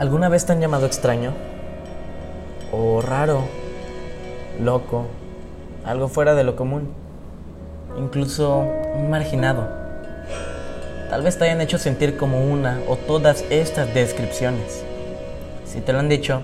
[0.00, 1.34] ¿Alguna vez te han llamado extraño?
[2.72, 3.42] ¿O raro?
[4.58, 5.04] ¿Loco?
[5.84, 6.88] ¿Algo fuera de lo común?
[7.98, 8.60] Incluso
[8.96, 9.68] un marginado.
[11.10, 14.82] Tal vez te hayan hecho sentir como una o todas estas descripciones.
[15.66, 16.40] Si te lo han dicho,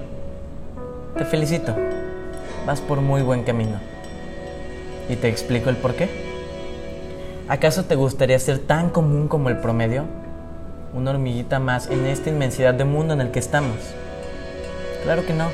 [1.16, 1.74] te felicito.
[2.66, 3.80] Vas por muy buen camino.
[5.08, 6.10] ¿Y te explico el por qué?
[7.48, 10.04] ¿Acaso te gustaría ser tan común como el promedio?
[10.96, 13.76] Una hormiguita más en esta inmensidad de mundo en el que estamos.
[15.04, 15.50] Claro que no.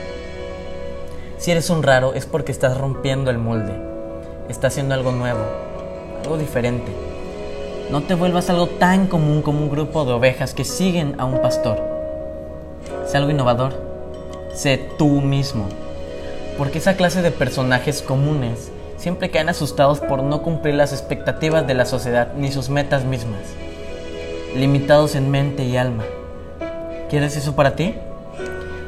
[1.37, 3.73] Si eres un raro es porque estás rompiendo el molde.
[4.49, 5.41] Estás haciendo algo nuevo,
[6.23, 6.93] algo diferente.
[7.91, 11.43] No te vuelvas algo tan común como un grupo de ovejas que siguen a un
[11.43, 11.83] pastor.
[13.09, 13.75] Sé algo innovador.
[14.55, 15.67] Sé tú mismo.
[16.57, 21.75] Porque esa clase de personajes comunes siempre caen asustados por no cumplir las expectativas de
[21.75, 23.41] la sociedad ni sus metas mismas.
[24.55, 26.05] Limitados en mente y alma.
[27.09, 27.95] ¿Quieres eso para ti?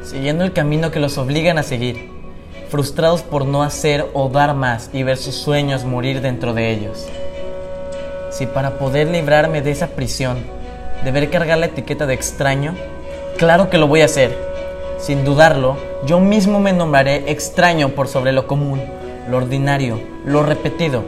[0.03, 2.11] Siguiendo el camino que los obligan a seguir,
[2.69, 7.07] frustrados por no hacer o dar más y ver sus sueños morir dentro de ellos.
[8.29, 10.37] Si para poder librarme de esa prisión
[11.03, 12.75] deberé cargar la etiqueta de extraño,
[13.39, 14.37] claro que lo voy a hacer.
[14.99, 18.83] Sin dudarlo, yo mismo me nombraré extraño por sobre lo común,
[19.31, 21.03] lo ordinario, lo repetido,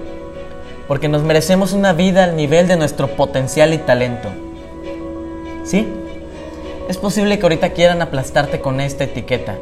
[0.87, 4.29] porque nos merecemos una vida al nivel de nuestro potencial y talento.
[5.67, 5.85] ¿Sí?
[6.87, 9.55] Es posible que ahorita quieran aplastarte con esta etiqueta,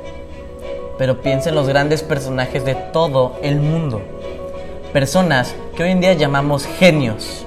[1.00, 4.04] pero piensa en los grandes personajes de todo el mundo.
[4.94, 7.44] Personas que hoy en día llamamos genios.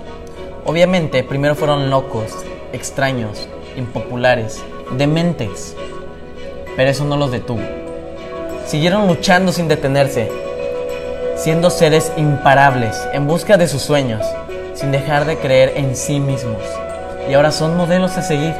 [0.67, 2.33] Obviamente, primero fueron locos,
[2.73, 4.61] extraños, impopulares,
[4.97, 5.77] dementes,
[6.75, 7.63] pero eso no los detuvo.
[8.67, 10.33] Siguieron luchando sin detenerse,
[11.37, 14.27] siendo seres imparables, en busca de sus sueños,
[14.75, 16.65] sin dejar de creer en sí mismos.
[17.29, 18.55] Y ahora son modelos a seguir.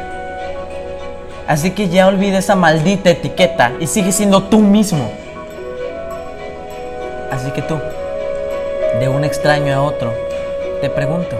[1.47, 5.09] Así que ya olvida esa maldita etiqueta y sigue siendo tú mismo.
[7.31, 7.79] Así que tú,
[8.99, 10.13] de un extraño a otro,
[10.81, 11.35] te pregunto,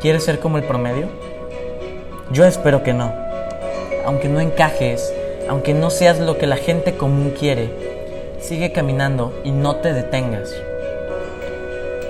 [0.00, 1.08] ¿quieres ser como el promedio?
[2.30, 3.12] Yo espero que no.
[4.04, 5.12] Aunque no encajes,
[5.48, 7.90] aunque no seas lo que la gente común quiere,
[8.40, 10.50] Sigue caminando y no te detengas.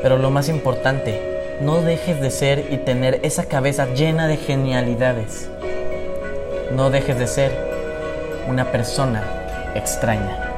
[0.01, 5.51] Pero lo más importante, no dejes de ser y tener esa cabeza llena de genialidades.
[6.73, 7.53] No dejes de ser
[8.49, 9.23] una persona
[9.75, 10.50] extraña.